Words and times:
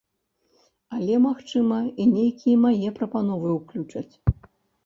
Але, 0.99 1.17
магчыма, 1.25 1.77
і 2.05 2.09
нейкія 2.15 2.57
мае 2.65 2.89
прапановы 2.97 3.47
ўключаць. 3.59 4.13